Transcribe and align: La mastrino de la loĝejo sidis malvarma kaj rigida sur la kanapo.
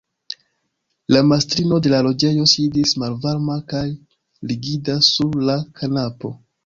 La 1.15 1.19
mastrino 1.31 1.77
de 1.87 1.91
la 1.93 1.99
loĝejo 2.07 2.47
sidis 2.53 2.93
malvarma 3.03 3.59
kaj 3.75 3.85
rigida 4.53 4.97
sur 5.13 5.39
la 5.51 5.59
kanapo. 5.83 6.33